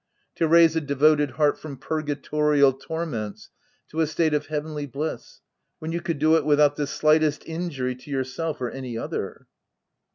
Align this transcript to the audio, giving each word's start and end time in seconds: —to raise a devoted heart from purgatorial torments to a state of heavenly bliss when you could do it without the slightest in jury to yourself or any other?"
—to 0.37 0.47
raise 0.47 0.75
a 0.75 0.81
devoted 0.81 1.29
heart 1.33 1.59
from 1.59 1.77
purgatorial 1.77 2.73
torments 2.73 3.51
to 3.87 4.01
a 4.01 4.07
state 4.07 4.33
of 4.33 4.47
heavenly 4.47 4.87
bliss 4.87 5.41
when 5.77 5.91
you 5.91 6.01
could 6.01 6.17
do 6.17 6.35
it 6.37 6.43
without 6.43 6.75
the 6.75 6.87
slightest 6.87 7.43
in 7.43 7.69
jury 7.69 7.93
to 7.95 8.09
yourself 8.09 8.59
or 8.59 8.71
any 8.71 8.97
other?" 8.97 9.45